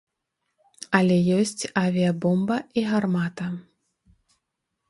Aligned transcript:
Але 0.99 1.17
ёсць 1.39 1.69
авіябомба 1.83 2.57
і 2.81 2.87
гармата. 2.93 3.45